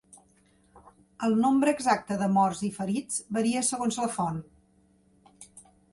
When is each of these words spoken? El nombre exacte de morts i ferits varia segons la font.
El 1.27 1.35
nombre 1.43 1.73
exacte 1.77 2.17
de 2.21 2.29
morts 2.39 2.63
i 2.69 2.71
ferits 2.79 3.19
varia 3.39 3.65
segons 3.71 4.03
la 4.05 4.09
font. 4.19 4.41